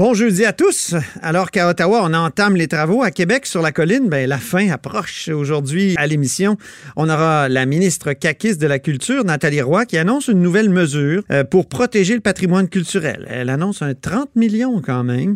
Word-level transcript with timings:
Bon 0.00 0.14
jeudi 0.14 0.46
à 0.46 0.54
tous. 0.54 0.94
Alors 1.20 1.50
qu'à 1.50 1.68
Ottawa, 1.68 2.00
on 2.02 2.14
entame 2.14 2.56
les 2.56 2.68
travaux, 2.68 3.02
à 3.02 3.10
Québec, 3.10 3.44
sur 3.44 3.60
la 3.60 3.70
colline, 3.70 4.08
ben, 4.08 4.26
la 4.26 4.38
fin 4.38 4.70
approche. 4.70 5.28
Aujourd'hui, 5.28 5.92
à 5.98 6.06
l'émission, 6.06 6.56
on 6.96 7.10
aura 7.10 7.50
la 7.50 7.66
ministre 7.66 8.14
caquiste 8.14 8.58
de 8.62 8.66
la 8.66 8.78
Culture, 8.78 9.26
Nathalie 9.26 9.60
Roy, 9.60 9.84
qui 9.84 9.98
annonce 9.98 10.28
une 10.28 10.40
nouvelle 10.40 10.70
mesure 10.70 11.22
euh, 11.30 11.44
pour 11.44 11.68
protéger 11.68 12.14
le 12.14 12.22
patrimoine 12.22 12.70
culturel. 12.70 13.26
Elle 13.28 13.50
annonce 13.50 13.82
un 13.82 13.92
30 13.92 14.36
millions 14.36 14.80
quand 14.80 15.04
même. 15.04 15.34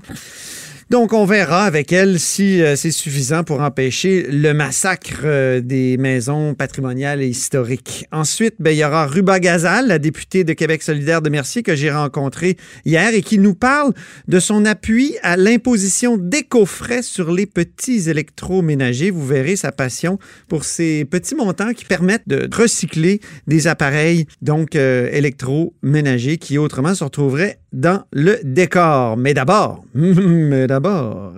Donc, 0.90 1.12
on 1.12 1.24
verra 1.24 1.64
avec 1.64 1.92
elle 1.92 2.20
si 2.20 2.62
euh, 2.62 2.76
c'est 2.76 2.90
suffisant 2.90 3.42
pour 3.42 3.60
empêcher 3.60 4.26
le 4.30 4.52
massacre 4.52 5.22
euh, 5.24 5.60
des 5.60 5.96
maisons 5.96 6.54
patrimoniales 6.54 7.22
et 7.22 7.26
historiques. 7.26 8.06
Ensuite, 8.12 8.56
ben, 8.58 8.70
il 8.70 8.78
y 8.78 8.84
aura 8.84 9.06
Ruba 9.06 9.40
Gazal, 9.40 9.88
la 9.88 9.98
députée 9.98 10.44
de 10.44 10.52
Québec 10.52 10.82
solidaire 10.82 11.22
de 11.22 11.30
Mercier 11.30 11.62
que 11.62 11.74
j'ai 11.74 11.90
rencontrée 11.90 12.56
hier 12.84 13.14
et 13.14 13.22
qui 13.22 13.38
nous 13.38 13.54
parle 13.54 13.92
de 14.28 14.38
son 14.38 14.64
appui 14.66 15.16
à 15.22 15.36
l'imposition 15.36 16.18
d'éco-frais 16.18 17.02
sur 17.02 17.32
les 17.32 17.46
petits 17.46 18.10
électroménagers. 18.10 19.10
Vous 19.10 19.26
verrez 19.26 19.56
sa 19.56 19.72
passion 19.72 20.18
pour 20.48 20.64
ces 20.64 21.04
petits 21.04 21.34
montants 21.34 21.72
qui 21.72 21.84
permettent 21.84 22.28
de 22.28 22.48
recycler 22.54 23.20
des 23.46 23.66
appareils 23.66 24.26
donc 24.42 24.76
euh, 24.76 25.08
électroménagers 25.12 26.36
qui 26.36 26.58
autrement 26.58 26.94
se 26.94 27.04
retrouveraient 27.04 27.58
dans 27.72 28.04
le 28.12 28.38
décor. 28.44 29.16
Mais 29.16 29.34
d'abord, 29.34 29.84
d'abord, 30.74 31.34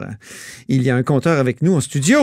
il 0.67 0.83
y 0.83 0.89
a 0.89 0.97
un 0.97 1.03
compteur 1.03 1.39
avec 1.39 1.61
nous 1.61 1.75
en 1.75 1.83
studio. 1.83 2.21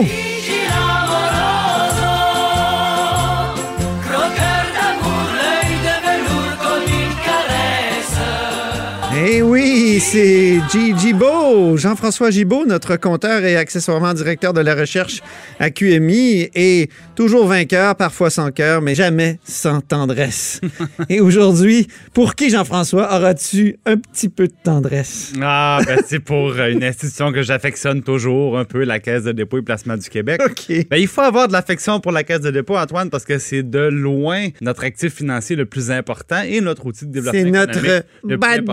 Eh 9.16 9.42
oui, 9.42 10.00
c'est 10.00 10.58
Gigi 10.72 11.12
Beau, 11.12 11.76
Jean-François 11.76 12.30
Gibault, 12.30 12.66
notre 12.66 12.96
compteur 12.96 13.44
et 13.44 13.56
accessoirement 13.56 14.12
directeur 14.12 14.52
de 14.52 14.60
la 14.60 14.74
recherche 14.74 15.22
à 15.60 15.70
QMI 15.70 16.50
et 16.52 16.88
toujours 17.14 17.46
vainqueur, 17.46 17.94
parfois 17.94 18.30
sans 18.30 18.50
cœur, 18.50 18.82
mais 18.82 18.96
jamais 18.96 19.38
sans 19.44 19.80
tendresse. 19.80 20.60
et 21.08 21.20
aujourd'hui, 21.20 21.86
pour 22.12 22.34
qui, 22.34 22.50
Jean-François, 22.50 23.04
auras-tu 23.14 23.76
un 23.86 23.98
petit 23.98 24.28
peu 24.28 24.48
de 24.48 24.54
tendresse? 24.64 25.32
Ah, 25.40 25.78
ben 25.86 26.00
c'est 26.04 26.18
pour 26.18 26.58
une 26.58 26.82
institution 26.82 27.32
que 27.32 27.42
j'affectionne 27.42 28.02
toujours 28.02 28.58
un 28.58 28.64
peu, 28.64 28.82
la 28.82 28.98
Caisse 28.98 29.22
de 29.22 29.32
dépôt 29.32 29.58
et 29.58 29.62
placement 29.62 29.96
du 29.96 30.08
Québec. 30.08 30.42
OK. 30.44 30.88
Ben, 30.90 30.96
il 30.96 31.06
faut 31.06 31.20
avoir 31.20 31.46
de 31.46 31.52
l'affection 31.52 32.00
pour 32.00 32.10
la 32.10 32.24
Caisse 32.24 32.40
de 32.40 32.50
dépôt, 32.50 32.76
Antoine, 32.76 33.10
parce 33.10 33.24
que 33.24 33.38
c'est 33.38 33.62
de 33.62 33.78
loin 33.78 34.48
notre 34.60 34.82
actif 34.82 35.14
financier 35.14 35.54
le 35.54 35.66
plus 35.66 35.92
important 35.92 36.42
et 36.42 36.60
notre 36.60 36.84
outil 36.86 37.06
de 37.06 37.12
développement 37.12 37.40
C'est 37.40 37.50
notre 37.50 37.78
économique 37.78 38.04
le 38.24 38.38
plus 38.38 38.50
important. 38.50 38.72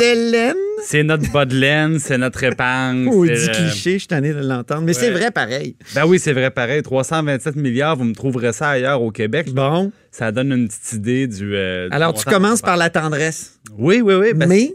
C'est 0.83 1.03
notre 1.03 1.31
bas 1.31 1.45
de 1.45 1.55
laine, 1.55 1.99
c'est 1.99 2.17
notre 2.17 2.43
épargne. 2.43 3.07
Oh, 3.11 3.25
c'est 3.25 3.33
dit 3.33 3.49
cliché, 3.49 3.93
je 3.93 3.97
suis 3.99 4.07
tanné 4.07 4.33
de 4.33 4.39
l'entendre. 4.39 4.81
Mais 4.81 4.93
c'est 4.93 5.11
vrai 5.11 5.31
pareil. 5.31 5.75
Ben 5.95 6.05
oui, 6.05 6.19
c'est 6.19 6.33
vrai 6.33 6.49
pareil. 6.51 6.81
327 6.81 7.55
milliards, 7.55 7.95
vous 7.95 8.05
me 8.05 8.13
trouverez 8.13 8.53
ça 8.53 8.69
ailleurs 8.69 9.01
au 9.01 9.11
Québec. 9.11 9.51
Bon. 9.53 9.91
Ça 10.11 10.31
donne 10.31 10.51
une 10.51 10.67
petite 10.67 10.93
idée 10.93 11.27
du. 11.27 11.55
euh, 11.55 11.87
du 11.89 11.95
Alors, 11.95 12.13
tu 12.13 12.25
commences 12.25 12.61
par 12.61 12.77
la 12.77 12.89
tendresse. 12.89 13.59
Oui, 13.77 14.01
oui, 14.01 14.15
oui. 14.15 14.33
ben, 14.33 14.47
mais 14.49 14.73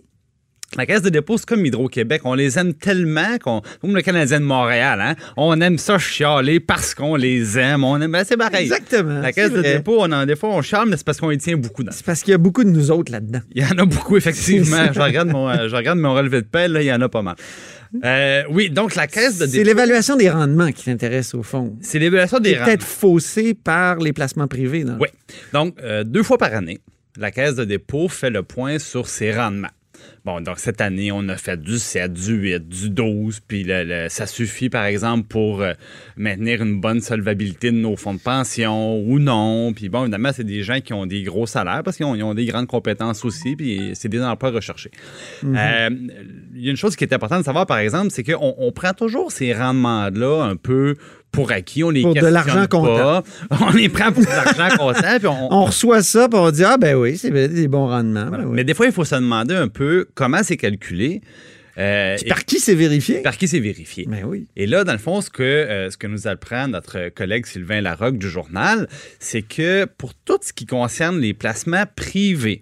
La 0.77 0.85
Caisse 0.85 1.01
de 1.01 1.11
dépôt, 1.11 1.39
c'est 1.39 1.47
comme 1.47 1.65
Hydro-Québec. 1.65 2.23
On 2.25 2.35
les 2.35 2.59
aime 2.59 2.75
tellement 2.75 3.39
qu'on. 3.43 3.63
Comme 3.81 3.95
le 3.95 4.03
Canadien 4.03 4.41
de 4.41 4.45
Montréal, 4.45 5.01
hein? 5.01 5.15
On 5.37 5.59
aime 5.61 5.79
ça 5.79 5.97
chialer 5.97 6.59
parce 6.59 6.93
qu'on 6.95 7.15
les 7.15 7.57
aime. 7.57 7.85
On 7.85 8.01
aime. 8.01 8.11
Ben, 8.11 8.25
c'est 8.25 8.37
pareil. 8.37 8.65
Exactement. 8.65 9.21
La 9.21 9.33
Caisse 9.33 9.51
c'est 9.51 9.55
de 9.55 9.61
vrai. 9.61 9.77
dépôt, 9.77 9.99
on 10.01 10.11
en, 10.11 10.27
des 10.27 10.35
fois, 10.35 10.51
on 10.51 10.63
chiale, 10.63 10.89
mais 10.89 10.97
c'est 10.97 11.07
parce 11.07 11.19
qu'on 11.21 11.31
y 11.31 11.39
tient 11.39 11.57
beaucoup. 11.57 11.85
C'est 11.93 12.05
parce 12.05 12.23
qu'il 12.23 12.33
y 12.33 12.35
a 12.35 12.39
beaucoup 12.39 12.65
de 12.65 12.69
nous 12.71 12.91
autres 12.91 13.13
là-dedans. 13.13 13.41
Il 13.55 13.63
y 13.63 13.65
en 13.65 13.79
a 13.79 13.85
beaucoup, 13.87 14.17
effectivement. 14.19 14.77
C'est 14.79 14.87
ça. 14.89 14.93
je, 14.93 15.01
regarde 15.01 15.29
mon, 15.29 15.49
euh, 15.49 15.69
je 15.69 15.77
regarde 15.77 15.99
mon 16.01 16.13
relevé 16.15 16.43
de 16.43 16.47
paie, 16.47 16.67
là, 16.69 16.83
il 16.83 16.87
y 16.87 16.93
en 16.93 17.01
a 17.01 17.09
pas 17.09 17.23
mal. 17.23 17.37
Euh, 18.05 18.43
oui, 18.51 18.69
donc 18.69 18.97
la 18.97 19.07
Caisse 19.07 19.39
de 19.39 19.47
C'est 19.47 19.53
dépôt. 19.59 19.67
l'évaluation 19.69 20.17
des 20.17 20.29
rendements 20.29 20.73
qui 20.73 20.85
t'intéresse 20.85 21.33
au 21.35 21.45
fond. 21.45 21.77
C'est 21.81 22.01
l'évaluation 22.01 22.41
des 22.41 22.51
C'est 22.51 22.57
peut-être 22.57 22.81
rendements. 22.83 22.87
faussé 22.87 23.55
par 23.55 23.97
les 24.01 24.13
placements 24.13 24.49
privés. 24.49 24.83
dans 24.83 24.99
Oui. 24.99 25.09
Donc, 25.53 25.77
euh, 25.81 26.03
deux 26.03 26.25
fois 26.25 26.37
par 26.37 26.53
année, 26.53 26.81
la 27.17 27.31
Caisse 27.31 27.55
de 27.55 27.65
dépôt 27.65 28.09
fait 28.09 28.31
le 28.31 28.43
point 28.43 28.79
sur 28.81 29.09
ses 29.09 29.33
rendements. 29.33 29.69
Bon, 30.27 30.41
donc 30.41 30.59
cette 30.59 30.81
année, 30.81 31.13
on 31.13 31.29
a 31.29 31.37
fait 31.37 31.57
du 31.63 31.79
7, 31.79 32.13
du 32.13 32.35
8, 32.35 32.69
du 32.69 32.91
12, 32.91 33.39
puis 33.47 33.63
le- 33.63 33.85
le- 33.85 34.09
ça 34.09 34.27
suffit, 34.27 34.69
par 34.69 34.85
exemple, 34.85 35.29
pour 35.29 35.63
euh, 35.63 35.73
maintenir 36.17 36.63
une 36.63 36.81
bonne 36.81 37.01
solvabilité 37.01 37.71
de 37.71 37.77
nos 37.77 37.95
fonds 37.95 38.15
de 38.15 38.19
pension 38.19 38.99
ou 38.99 39.21
non. 39.21 39.73
Puis 39.73 39.89
bon, 39.89 40.03
évidemment, 40.03 40.31
c'est 40.35 40.43
des 40.43 40.65
gens 40.65 40.81
qui 40.81 40.93
ont 40.95 41.07
des 41.07 41.23
gros 41.23 41.47
salaires 41.47 41.83
parce 41.85 41.97
qu'ils 41.97 42.07
ont, 42.07 42.21
ont 42.21 42.35
des 42.35 42.47
grandes 42.47 42.67
compétences 42.67 43.25
aussi, 43.25 43.55
puis 43.55 43.93
c'est 43.95 44.09
des 44.09 44.21
emplois 44.21 44.51
recherchés. 44.51 44.91
Euh, 45.45 45.91
Il 46.57 46.65
y 46.65 46.67
a 46.67 46.71
une 46.73 46.77
chose 46.77 46.97
qui 46.97 47.05
est 47.05 47.13
importante 47.15 47.39
de 47.41 47.45
savoir, 47.45 47.65
par 47.67 47.79
exemple, 47.79 48.09
c'est 48.11 48.25
qu'on 48.25 48.55
on 48.59 48.73
prend 48.73 48.95
toujours 48.95 49.31
ces 49.31 49.53
rendements-là 49.55 50.43
un 50.43 50.57
peu 50.57 50.97
pour 51.33 51.53
acquis. 51.53 51.85
On 51.85 51.91
les 51.91 52.01
Pour 52.03 52.15
de 52.15 52.21
l'argent 52.27 52.67
pas. 52.67 53.23
On 53.61 53.71
les 53.73 53.91
prend 53.91 54.11
pour 54.11 54.23
de 54.25 54.29
l'argent 54.29 54.75
comptant, 54.79 55.19
puis 55.19 55.27
on, 55.27 55.53
On 55.53 55.65
reçoit 55.65 56.03
ça, 56.03 56.29
puis 56.31 56.39
on 56.39 56.51
dit 56.51 56.65
Ah, 56.65 56.79
ben 56.79 56.97
oui, 56.97 57.19
c'est 57.19 57.31
des 57.31 57.69
bons 57.69 57.89
rendements. 57.89 58.27
voilà. 58.29 58.45
Ben 58.45 58.49
oui. 58.49 58.55
Mais 58.57 58.65
des 58.65 58.73
fois, 58.73 58.87
il 58.87 58.93
faut 58.93 59.05
se 59.05 59.17
demander 59.17 59.55
un 59.55 59.69
peu 59.69 60.07
comment 60.17 60.43
c'est 60.43 60.57
calculé. 60.57 61.21
euh, 61.79 62.17
par 62.29 62.45
qui 62.45 62.59
c'est 62.59 62.75
vérifié? 62.75 63.23
par 63.23 63.37
qui 63.37 63.47
c'est 63.47 63.61
vérifié. 63.61 64.07
Ben 64.09 64.25
oui. 64.25 64.49
Et 64.57 64.67
là, 64.67 64.83
dans 64.83 64.93
le 64.93 64.99
fond, 64.99 65.21
ce 65.21 65.31
que, 65.31 65.43
euh, 65.43 65.91
ce 65.91 65.97
que 65.97 66.07
nous 66.09 66.27
apprend 66.27 66.67
notre 66.67 67.11
collègue 67.11 67.47
Sylvain 67.47 67.81
Larocque 67.83 68.19
du 68.19 68.29
journal, 68.29 68.89
c'est 69.21 69.43
que 69.43 69.85
pour 69.85 70.15
tout 70.15 70.39
ce 70.43 70.53
qui 70.53 70.67
concerne 70.67 71.21
les 71.21 71.35
placements 71.35 71.85
privés, 71.95 72.59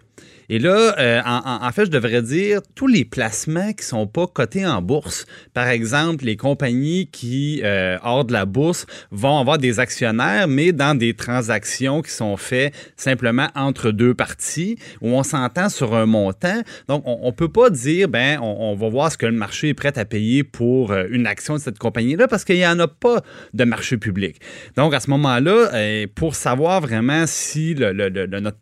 et 0.49 0.59
là, 0.59 0.95
euh, 0.99 1.21
en, 1.25 1.73
fait, 1.73 1.87
je 1.87 1.91
devrais 1.91 2.23
dire 2.23 2.61
tous 2.75 2.87
les 2.87 3.05
placements 3.05 3.73
qui 3.73 3.85
sont 3.85 4.07
pas 4.07 4.27
cotés 4.27 4.67
en 4.67 4.83
bourse. 4.83 5.27
Par 5.55 5.69
exemple, 5.69 6.25
les 6.25 6.37
compagnies 6.37 7.09
qui, 7.11 7.63
euh, 7.65 7.97
hors 8.03 8.25
de 8.25 8.33
la 8.33 8.45
bourse, 8.45 8.87
vont 9.11 9.39
avoir 9.39 9.59
des 9.59 9.81
actionnaires, 9.81 10.49
mais 10.49 10.73
dans 10.73 10.97
des 10.97 11.15
transactions 11.15 12.03
qui 12.03 12.11
sont 12.11 12.37
faites 12.37 12.75
simplement 12.97 13.49
entre 13.55 13.91
deux 13.91 14.15
parties, 14.15 14.77
où 15.01 15.09
on 15.09 15.23
s'entend 15.23 15.69
sur 15.69 15.95
un 15.95 16.07
montant. 16.07 16.63
Donc, 16.89 17.03
on, 17.07 17.21
on 17.23 17.33
peut 17.33 17.49
pas 17.49 17.71
dire, 17.71 18.09
ben, 18.09 18.39
on, 18.41 18.75
va 18.75 18.89
voir 18.89 19.13
ce 19.13 19.17
que 19.17 19.27
le 19.27 19.33
marché 19.33 19.69
est 19.69 19.75
prêt 19.75 19.97
à 19.99 20.05
payer 20.05 20.43
pour 20.45 20.93
euh, 20.93 21.07
une 21.11 21.27
action 21.27 21.55
de 21.55 21.61
cette 21.61 21.79
compagnie-là, 21.79 22.29
parce 22.29 22.45
qu'il 22.45 22.57
y 22.57 22.67
en 22.67 22.79
a 22.81 22.89
pas 22.89 23.23
de 23.55 23.65
marché 23.65 23.97
public. 23.97 24.41
Donc, 24.77 24.95
à 24.95 25.01
ce 25.01 25.09
moment-là, 25.11 25.71
pour 26.15 26.35
savoir 26.35 26.81
vraiment 26.81 27.25
si 27.27 27.75
notre, 27.75 28.57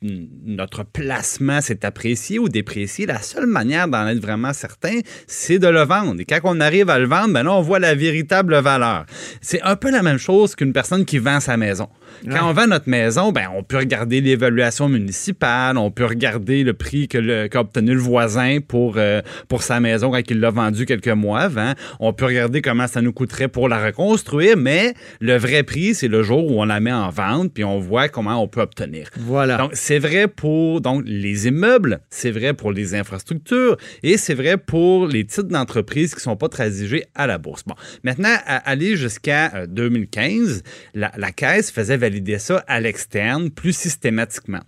notre 0.45 0.85
placement 0.85 1.61
s'est 1.73 1.87
apprécié 1.87 2.39
ou 2.39 2.49
déprécié, 2.49 3.07
la 3.07 3.23
seule 3.23 3.47
manière 3.47 3.89
d'en 3.89 4.07
être 4.07 4.21
vraiment 4.21 4.53
certain, 4.53 5.01
c'est 5.27 5.59
de 5.59 5.69
le 5.69 5.83
vendre. 5.83 6.21
Et 6.21 6.25
quand 6.25 6.41
on 6.45 6.61
arrive 6.61 6.91
à 6.91 6.99
le 6.99 7.07
vendre, 7.07 7.33
ben 7.33 7.43
là, 7.43 7.53
on 7.53 7.63
voit 7.63 7.79
la 7.79 7.95
véritable 7.95 8.57
valeur. 8.59 9.07
C'est 9.41 9.63
un 9.63 9.77
peu 9.77 9.91
la 9.91 10.03
même 10.03 10.19
chose 10.19 10.55
qu'une 10.55 10.73
personne 10.73 11.05
qui 11.05 11.19
vend 11.19 11.41
sa 11.41 11.57
maison. 11.57 11.89
Quand 12.31 12.49
on 12.49 12.53
vend 12.53 12.67
notre 12.67 12.89
maison, 12.89 13.33
ben, 13.33 13.49
on 13.55 13.63
peut 13.63 13.79
regarder 13.79 14.21
l'évaluation 14.21 14.89
municipale, 14.89 15.77
on 15.77 15.91
peut 15.91 16.05
regarder 16.05 16.65
le 16.65 16.73
prix 16.73 17.09
qu'a 17.09 17.61
obtenu 17.61 17.95
le 17.95 18.01
voisin 18.01 18.59
pour, 18.67 18.95
euh, 18.97 19.21
pour 19.49 19.63
sa 19.63 19.81
maison 19.81 20.11
quand 20.11 20.23
il 20.31 20.41
l'a 20.41 20.51
vendu 20.51 20.87
quelques 20.87 21.09
mois 21.09 21.41
avant. 21.41 21.73
On 22.01 22.13
peut 22.13 22.27
regarder 22.27 22.63
comment 22.63 22.87
ça 22.87 23.03
nous 23.03 23.13
coûterait 23.13 23.49
pour 23.49 23.69
la 23.69 23.85
reconstruire, 23.85 24.57
mais 24.57 24.95
le 25.21 25.37
vrai 25.37 25.63
prix, 25.63 25.95
c'est 25.95 26.09
le 26.09 26.23
jour 26.23 26.51
où 26.51 26.61
on 26.61 26.65
la 26.65 26.81
met 26.81 26.93
en 26.93 27.11
vente, 27.11 27.53
puis 27.53 27.65
on 27.65 27.79
voit 27.79 28.09
comment 28.09 28.43
on 28.43 28.49
peut 28.49 28.61
obtenir. 28.61 29.09
Voilà. 29.19 29.57
Donc, 29.57 29.71
c'est 29.75 29.99
vrai 29.99 30.29
pour 30.29 30.81
donc, 30.81 31.03
les 31.07 31.47
immeubles, 31.49 32.01
c'est 32.11 32.31
vrai 32.31 32.55
pour 32.55 32.73
les 32.73 32.95
infrastructures 32.95 33.77
et 34.03 34.17
c'est 34.17 34.35
vrai 34.35 34.57
pour 34.57 35.07
les 35.07 35.25
titres 35.25 35.49
d'entreprise 35.49 36.11
qui 36.11 36.19
ne 36.19 36.23
sont 36.23 36.37
pas 36.37 36.49
transigés 36.49 37.05
à 37.15 37.27
la 37.27 37.39
bourse. 37.39 37.63
Bon, 37.67 37.75
maintenant, 38.05 38.35
à 38.47 38.57
aller 38.57 38.97
jusqu'à 38.97 39.53
euh, 39.55 39.67
2015, 39.67 40.63
la, 40.95 41.13
la 41.17 41.33
Caisse 41.33 41.71
faisait 41.71 41.97
valider 42.03 42.39
ça 42.39 42.65
à 42.67 42.81
l'externe 42.81 43.51
plus 43.51 43.77
systématiquement. 43.77 44.61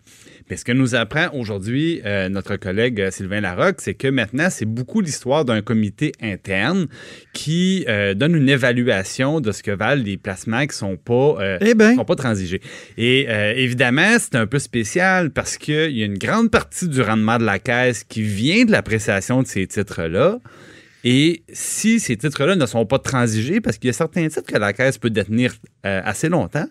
Mais 0.48 0.56
ce 0.56 0.64
que 0.64 0.72
nous 0.72 0.94
apprend 0.94 1.30
aujourd'hui 1.32 2.00
euh, 2.04 2.28
notre 2.28 2.56
collègue 2.56 3.00
euh, 3.00 3.10
Sylvain 3.10 3.40
Larocque, 3.40 3.80
c'est 3.80 3.94
que 3.94 4.08
maintenant, 4.08 4.48
c'est 4.50 4.66
beaucoup 4.66 5.00
l'histoire 5.00 5.44
d'un 5.44 5.62
comité 5.62 6.12
interne 6.20 6.86
qui 7.32 7.84
euh, 7.88 8.14
donne 8.14 8.36
une 8.36 8.48
évaluation 8.48 9.40
de 9.40 9.52
ce 9.52 9.62
que 9.62 9.70
valent 9.70 10.02
les 10.02 10.16
placements 10.16 10.66
qui 10.66 10.76
sont 10.76 10.96
pas 10.96 11.36
euh, 11.40 11.58
Eh 11.60 11.74
ben. 11.74 11.96
sont 11.96 12.04
pas 12.04 12.14
transigés. 12.14 12.60
Et 12.98 13.26
évidemment, 13.56 14.16
c'est 14.18 14.36
un 14.36 14.46
peu 14.46 14.58
spécial 14.58 15.30
parce 15.30 15.56
qu'il 15.56 15.96
y 15.96 16.02
a 16.02 16.06
une 16.06 16.18
grande 16.18 16.50
partie 16.50 16.88
du 16.88 17.00
rendement 17.00 17.38
de 17.38 17.44
la 17.44 17.58
caisse 17.58 18.04
qui 18.04 18.22
vient 18.22 18.64
de 18.64 18.70
l'appréciation 18.70 19.42
de 19.42 19.46
ces 19.46 19.66
titres-là. 19.66 20.38
Et 21.04 21.44
si 21.52 22.00
ces 22.00 22.16
titres-là 22.16 22.56
ne 22.56 22.64
sont 22.66 22.86
pas 22.86 22.98
transigés, 22.98 23.60
parce 23.60 23.76
qu'il 23.76 23.88
y 23.88 23.90
a 23.90 23.92
certains 23.92 24.26
titres 24.26 24.50
que 24.50 24.58
la 24.58 24.72
caisse 24.72 24.96
peut 24.96 25.10
détenir 25.10 25.54
euh, 25.84 26.00
assez 26.02 26.30
longtemps, 26.30 26.66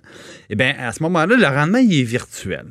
eh 0.49 0.55
bien, 0.55 0.73
à 0.79 0.91
ce 0.91 1.03
moment-là, 1.03 1.35
le 1.35 1.45
rendement, 1.45 1.77
il 1.77 1.93
est 1.93 2.03
virtuel. 2.03 2.65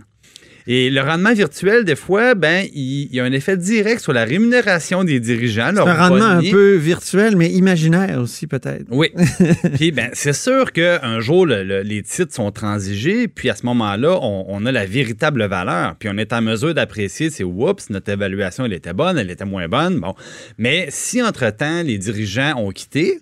Et 0.66 0.90
le 0.90 1.00
rendement 1.00 1.32
virtuel, 1.32 1.84
des 1.84 1.96
fois, 1.96 2.34
ben, 2.34 2.64
il, 2.74 3.08
il 3.10 3.14
y 3.14 3.20
a 3.20 3.24
un 3.24 3.32
effet 3.32 3.56
direct 3.56 4.00
sur 4.00 4.12
la 4.12 4.24
rémunération 4.24 5.04
des 5.04 5.18
dirigeants. 5.20 5.70
C'est 5.74 5.80
un 5.80 5.94
rendement 5.94 6.24
un 6.24 6.40
peu 6.50 6.74
virtuel, 6.76 7.36
mais 7.36 7.50
imaginaire 7.50 8.20
aussi, 8.20 8.46
peut-être. 8.46 8.84
Oui. 8.90 9.08
puis 9.74 9.92
ben, 9.92 10.10
c'est 10.12 10.32
sûr 10.32 10.72
qu'un 10.72 11.20
jour, 11.20 11.46
le- 11.46 11.64
le- 11.64 11.82
les 11.82 12.02
titres 12.02 12.34
sont 12.34 12.50
transigés, 12.52 13.28
puis 13.28 13.50
à 13.50 13.54
ce 13.56 13.66
moment-là, 13.66 14.18
on, 14.22 14.44
on 14.48 14.66
a 14.66 14.72
la 14.72 14.86
véritable 14.86 15.44
valeur. 15.46 15.96
Puis 15.98 16.08
on 16.12 16.16
est 16.18 16.32
en 16.32 16.42
mesure 16.42 16.74
d'apprécier, 16.74 17.30
c'est 17.30 17.44
oups, 17.44 17.90
notre 17.90 18.10
évaluation, 18.12 18.64
elle 18.64 18.72
était 18.72 18.92
bonne, 18.92 19.18
elle 19.18 19.30
était 19.30 19.44
moins 19.44 19.68
bonne. 19.68 20.00
Bon. 20.00 20.14
Mais 20.58 20.86
si 20.90 21.22
entre-temps, 21.22 21.82
les 21.82 21.98
dirigeants 21.98 22.54
ont 22.58 22.70
quitté, 22.70 23.20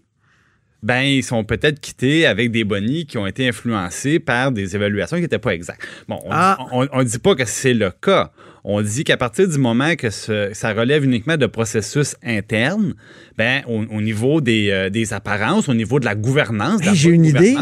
ben, 0.83 1.03
ils 1.03 1.23
sont 1.25 1.45
peut-être 1.45 1.79
quittés 1.81 2.27
avec 2.27 2.51
des 2.51 2.65
bonis 2.65 3.05
qui 3.07 3.19
ont 3.19 3.27
été 3.27 3.47
influencés 3.49 4.19
par 4.19 4.51
des 4.53 4.75
évaluations 4.77 5.17
qui 5.17 5.23
n'étaient 5.23 5.39
pas 5.39 5.55
exactes. 5.55 5.83
Bon, 6.09 6.19
on 6.25 6.29
Ah. 6.31 6.57
ne 6.97 7.03
dit 7.05 7.19
pas 7.19 7.35
que 7.35 7.45
c'est 7.45 7.75
le 7.75 7.91
cas. 7.91 8.33
On 8.65 8.83
dit 8.83 9.05
qu'à 9.05 9.17
partir 9.17 9.49
du 9.49 9.57
moment 9.57 9.95
que 9.97 10.11
ce- 10.11 10.51
ça 10.53 10.73
relève 10.75 11.03
uniquement 11.05 11.39
de 11.39 11.47
processus 11.47 12.15
internes, 12.23 12.95
ben, 13.39 13.63
au, 13.67 13.85
au 13.97 14.01
niveau 14.03 14.41
des, 14.43 14.69
euh, 14.71 14.91
des 14.91 15.13
apparences, 15.15 15.69
au 15.71 15.75
niveau 15.75 15.99
de 15.99 16.05
la 16.05 16.15
gouvernance, 16.15 16.83
Hey, 16.83 16.95
j'ai 16.95 17.11
une 17.11 17.25
idée. 17.25 17.57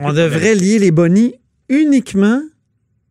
On 0.00 0.12
devrait 0.12 0.54
lier 0.54 0.78
les 0.78 0.90
bonnies 0.90 1.34
uniquement 1.68 2.40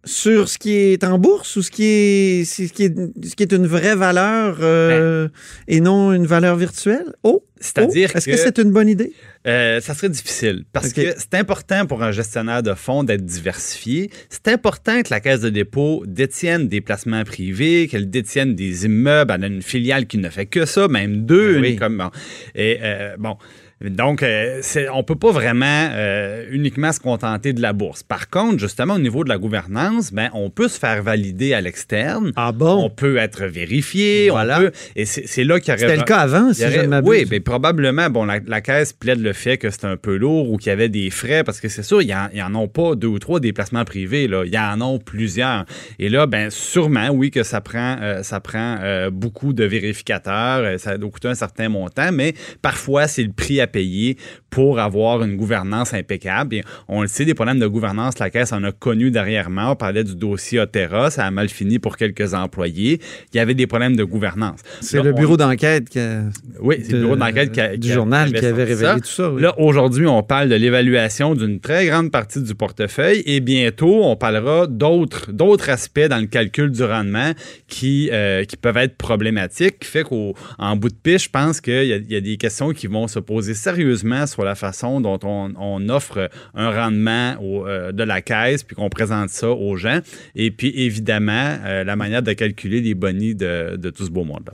sur 0.06 0.48
ce 0.50 0.58
qui 0.58 0.72
est 0.72 1.04
en 1.04 1.20
bourse 1.20 1.56
ou 1.58 1.62
ce 1.62 1.70
qui 1.70 1.84
est, 1.84 2.46
ce 2.46 2.64
qui 2.72 2.84
est, 2.86 2.96
ce 3.26 3.36
qui 3.36 3.44
est 3.44 3.52
une 3.54 3.68
vraie 3.68 3.96
valeur 3.96 4.58
euh, 4.62 5.28
et 5.68 5.82
non 5.82 6.14
une 6.14 6.26
valeur 6.26 6.56
virtuelle? 6.56 7.14
Oh! 7.24 7.44
C'est-à-dire 7.60 8.10
oh, 8.14 8.18
Est-ce 8.18 8.26
que, 8.26 8.32
que- 8.32 8.38
c'est 8.38 8.58
une 8.60 8.72
bonne 8.72 8.88
idée? 8.90 9.12
Euh, 9.48 9.80
ça 9.82 9.94
serait 9.94 10.10
difficile 10.10 10.64
parce 10.74 10.92
que 10.94 11.14
c'est 11.18 11.34
important 11.36 11.86
pour 11.86 12.04
un 12.04 12.12
gestionnaire 12.12 12.62
de 12.62 12.74
fonds 12.74 13.04
d'être 13.04 13.26
diversifié. 13.26 14.10
C'est 14.30 14.48
important 14.50 15.02
que 15.02 15.08
la 15.12 15.20
caisse 15.22 15.42
de 15.42 15.50
dépôt 15.50 16.04
détienne 16.06 16.68
des 16.68 16.82
placements 16.82 17.24
privés, 17.24 17.88
qu'elle 17.88 18.10
détienne 18.10 18.56
des 18.56 18.86
immeubles. 18.86 19.32
Elle 19.36 19.44
a 19.44 19.48
une 19.48 19.62
filiale 19.62 20.08
qui 20.08 20.18
ne 20.18 20.30
fait 20.30 20.46
que 20.46 20.66
ça, 20.66 20.88
même 20.88 21.26
deux. 21.26 21.54
Ben 21.56 21.62
oui. 21.62 21.72
une 21.74 21.80
comme, 21.80 21.98
bon. 21.98 22.10
Et 22.56 22.80
euh, 22.82 23.16
bon. 23.18 23.38
Donc, 23.82 24.24
euh, 24.24 24.62
on 24.94 25.06
peut 25.06 25.16
pas 25.16 25.32
vraiment 25.32 25.88
euh, 25.94 26.46
uniquement 26.52 26.92
se 26.92 27.00
contenter 27.00 27.54
de 27.54 27.62
la 27.62 27.72
bourse. 27.72 28.04
Par 28.04 28.30
contre, 28.30 28.60
justement, 28.60 28.96
au 28.96 29.00
niveau 29.00 29.24
de 29.24 29.30
la 29.30 29.38
gouvernance, 29.38 30.12
ben, 30.12 30.30
on 30.34 30.50
peut 30.50 30.68
se 30.68 30.78
faire 30.78 31.02
valider 31.02 31.54
à 31.54 31.62
l'externe. 31.62 32.34
Ah 32.36 32.50
On 32.50 32.58
bon? 32.58 32.90
peut 32.90 33.16
être 33.16 33.46
vérifié. 33.46 34.30
Voilà. 34.32 34.60
On 34.60 34.62
peut, 34.64 34.72
et 34.98 35.06
c'est 35.06 35.46
là 35.46 35.62
qu'il 35.62 35.70
y 35.70 35.72
aurait 35.72 35.80
C'était 35.80 35.96
le 35.96 36.04
cas 36.04 36.18
avant, 36.18 36.52
si 36.54 36.62
y 36.62 36.66
je 36.66 36.68
aurait- 36.76 36.82
ne 36.84 36.88
m'abuse. 36.90 37.10
Oui, 37.10 37.26
mais 37.32 37.40
probablement, 37.50 38.10
bon, 38.12 38.26
la, 38.26 38.40
la 38.46 38.62
caisse 38.62 38.94
plaide 38.94 39.22
le 39.22 39.34
fait 39.34 39.58
que 39.58 39.72
c'est 39.72 39.86
un 39.86 39.98
peu 39.98 40.16
lourd 40.18 40.52
ou 40.52 40.58
qu'il 40.58 40.70
y 40.70 40.72
avait 40.74 40.88
des 40.90 41.10
frais, 41.10 41.44
parce 41.44 41.60
que 41.60 41.68
c'est 41.68 41.82
sûr, 41.82 42.02
il 42.02 42.16
n'y 42.34 42.42
en, 42.44 42.54
ont 42.56 42.68
pas 42.68 42.94
deux 42.96 43.08
ou 43.08 43.18
trois 43.18 43.40
déplacements 43.40 43.84
privés, 43.86 44.28
là. 44.28 44.44
Il 44.46 44.54
y 44.54 44.58
en 44.60 44.80
a 44.82 45.00
plusieurs. 45.00 45.66
Et 45.98 46.10
là, 46.10 46.28
ben, 46.28 46.52
sûrement, 46.52 47.10
oui, 47.10 47.32
que 47.32 47.42
ça 47.42 47.60
prend, 47.60 47.98
euh, 48.02 48.22
ça 48.22 48.40
prend 48.40 48.78
euh, 48.82 49.10
beaucoup 49.10 49.54
de 49.54 49.64
vérificateurs, 49.64 50.60
euh, 50.64 50.78
ça 50.78 50.98
doit 51.00 51.10
coûter 51.10 51.28
un 51.30 51.34
certain 51.36 51.70
montant, 51.70 52.12
mais 52.14 52.34
parfois, 52.62 53.08
c'est 53.08 53.24
le 53.24 53.32
prix 53.32 53.60
à 53.62 53.68
payer 53.68 54.18
pour 54.52 54.80
avoir 54.80 55.24
une 55.24 55.36
gouvernance 55.36 55.94
impeccable. 55.94 56.56
Et 56.58 56.64
on 56.88 57.02
le 57.02 57.08
sait, 57.08 57.26
des 57.26 57.34
problèmes 57.34 57.60
de 57.60 57.68
gouvernance, 57.68 58.20
la 58.20 58.30
caisse 58.30 58.52
en 58.54 58.64
a 58.64 58.72
connu 58.72 59.10
dernièrement. 59.10 59.72
On 59.72 59.76
parlait 59.76 60.04
du 60.04 60.16
dossier 60.16 60.60
Otera, 60.60 61.10
ça 61.10 61.26
a 61.26 61.32
mal 61.32 61.50
fini 61.50 61.80
pour 61.80 61.98
quelques 61.98 62.34
employés. 62.36 63.00
Il 63.34 63.38
y 63.38 63.40
avait 63.40 63.56
des 63.56 63.66
problèmes 63.68 63.96
de 63.96 64.04
gouvernance. 64.04 64.60
C'est 64.82 65.02
le 65.02 65.14
on- 65.14 65.16
bureau 65.16 65.38
d'enquête 65.38 65.90
qui 65.90 66.00
a- 66.00 66.22
oui, 66.60 66.78
c'est 66.84 66.94
le 66.94 67.00
bureau 67.02 67.16
d'enquête 67.16 67.39
qui 67.48 67.62
a- 67.62 67.78
du 67.78 67.88
qui 67.88 67.94
journal 67.94 68.32
qui 68.32 68.46
avait 68.46 68.64
révélé 68.64 68.76
ça. 68.90 68.96
tout 69.00 69.06
ça. 69.08 69.32
oui. 69.32 69.42
Là, 69.42 69.54
aujourd'hui, 69.60 70.06
on 70.08 70.22
parle 70.24 70.50
de 70.50 70.56
l'évaluation 70.56 71.36
d'une 71.36 71.60
très 71.60 71.86
grande 71.88 72.12
partie 72.12 72.42
du 72.42 72.56
portefeuille 72.56 73.24
et 73.26 73.40
bientôt, 73.40 74.04
on 74.04 74.16
parlera 74.16 74.68
d'autres, 74.68 75.32
d'autres 75.32 75.70
aspects 75.70 76.08
dans 76.10 76.20
le 76.20 76.28
calcul 76.28 76.72
du 76.72 76.84
rendement 76.84 77.32
qui, 77.68 78.10
euh, 78.12 78.44
qui 78.44 78.58
peuvent 78.58 78.78
être 78.78 78.96
problématiques, 78.98 79.80
qui 79.80 79.88
fait 79.88 80.04
qu'en 80.04 80.76
bout 80.76 80.90
de 80.90 80.96
piste, 80.96 81.26
je 81.26 81.30
pense 81.30 81.62
qu'il 81.62 81.74
y, 81.86 81.94
a- 81.94 81.98
il 81.98 82.12
y 82.12 82.16
a 82.16 82.22
des 82.22 82.38
questions 82.38 82.72
qui 82.72 82.88
vont 82.88 83.08
se 83.08 83.20
poser 83.20 83.54
sérieusement 83.54 84.26
sur 84.28 84.44
la 84.44 84.56
façon 84.56 85.02
dont 85.02 85.20
on, 85.24 85.54
on 85.58 85.90
offre 85.90 86.30
un 86.56 86.72
rendement 86.72 87.36
au- 87.42 87.66
euh, 87.68 87.92
de 87.92 88.04
la 88.04 88.22
caisse 88.22 88.64
puis 88.64 88.76
qu'on 88.76 88.90
présente 88.90 89.30
ça 89.30 89.50
aux 89.50 89.76
gens. 89.76 90.00
Et 90.36 90.52
puis, 90.52 90.72
évidemment, 90.76 91.58
euh, 91.66 91.84
la 91.84 91.96
manière 91.96 92.24
de 92.24 92.34
calculer 92.34 92.82
les 92.82 92.94
bonnies 92.96 93.36
de, 93.36 93.76
de 93.78 93.90
tout 93.90 94.06
ce 94.06 94.12
beau 94.12 94.24
monde-là. 94.24 94.54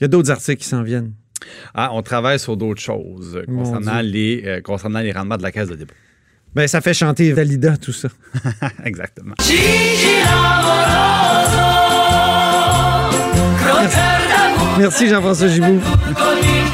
Il 0.00 0.04
y 0.04 0.06
a 0.06 0.08
d'autres 0.08 0.30
articles 0.30 0.60
qui 0.62 0.68
s'en 0.68 0.82
viennent. 0.82 1.12
Ah, 1.74 1.90
on 1.92 2.02
travaille 2.02 2.38
sur 2.38 2.56
d'autres 2.56 2.80
choses 2.80 3.36
euh, 3.36 3.44
concernant 3.46 4.00
les, 4.00 4.42
euh, 4.46 4.60
concernant 4.60 5.00
les 5.00 5.12
rendements 5.12 5.36
de 5.36 5.42
la 5.42 5.52
caisse 5.52 5.68
de 5.68 5.76
dépôt. 5.76 5.94
Ben, 6.54 6.66
ça 6.66 6.80
fait 6.80 6.94
chanter 6.94 7.32
Valida, 7.32 7.76
tout 7.76 7.92
ça. 7.92 8.08
Exactement. 8.84 9.34
Merci, 14.78 15.08
Jean-François 15.08 15.48
il 15.48 16.65